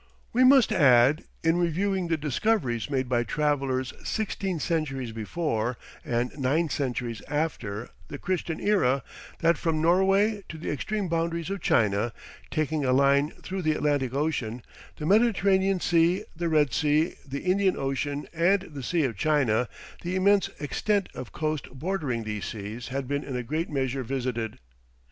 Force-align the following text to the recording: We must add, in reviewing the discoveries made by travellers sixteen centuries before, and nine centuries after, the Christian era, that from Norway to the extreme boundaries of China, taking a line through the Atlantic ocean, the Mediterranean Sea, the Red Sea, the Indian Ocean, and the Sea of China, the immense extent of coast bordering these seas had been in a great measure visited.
We 0.33 0.43
must 0.43 0.71
add, 0.71 1.25
in 1.43 1.57
reviewing 1.57 2.07
the 2.07 2.17
discoveries 2.17 2.89
made 2.89 3.07
by 3.07 3.23
travellers 3.23 3.93
sixteen 4.03 4.59
centuries 4.59 5.11
before, 5.11 5.77
and 6.03 6.35
nine 6.39 6.69
centuries 6.69 7.21
after, 7.27 7.91
the 8.07 8.17
Christian 8.17 8.59
era, 8.59 9.03
that 9.41 9.59
from 9.59 9.79
Norway 9.79 10.43
to 10.49 10.57
the 10.57 10.71
extreme 10.71 11.07
boundaries 11.07 11.51
of 11.51 11.61
China, 11.61 12.13
taking 12.49 12.83
a 12.83 12.91
line 12.93 13.29
through 13.43 13.61
the 13.61 13.73
Atlantic 13.73 14.15
ocean, 14.15 14.63
the 14.97 15.05
Mediterranean 15.05 15.79
Sea, 15.79 16.23
the 16.35 16.49
Red 16.49 16.73
Sea, 16.73 17.13
the 17.23 17.41
Indian 17.41 17.77
Ocean, 17.77 18.27
and 18.33 18.63
the 18.73 18.81
Sea 18.81 19.03
of 19.03 19.17
China, 19.17 19.69
the 20.01 20.15
immense 20.15 20.49
extent 20.59 21.09
of 21.13 21.31
coast 21.31 21.69
bordering 21.69 22.23
these 22.23 22.45
seas 22.45 22.87
had 22.87 23.07
been 23.07 23.23
in 23.23 23.35
a 23.35 23.43
great 23.43 23.69
measure 23.69 24.01
visited. 24.01 24.57